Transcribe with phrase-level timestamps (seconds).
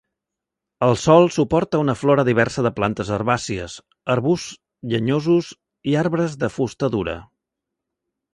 [0.85, 3.75] El sòl suporta una flora diversa de plantes herbàcies,
[4.15, 4.57] arbusts
[4.95, 5.51] llenyosos
[5.93, 7.17] i arbres de fusta dura.